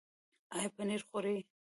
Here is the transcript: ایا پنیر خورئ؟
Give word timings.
ایا 0.55 0.69
پنیر 0.75 1.01
خورئ؟ 1.09 1.37